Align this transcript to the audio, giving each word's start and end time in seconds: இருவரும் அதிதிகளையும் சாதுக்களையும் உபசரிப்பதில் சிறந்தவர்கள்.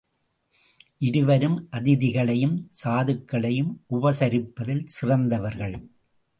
இருவரும் 0.99 1.57
அதிதிகளையும் 1.71 2.57
சாதுக்களையும் 2.83 3.71
உபசரிப்பதில் 3.91 4.85
சிறந்தவர்கள். 4.85 5.77